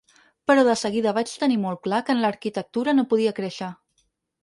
[0.51, 3.75] Però de seguida vaig tenir molt clar que en l’arquitectura no podia créixer.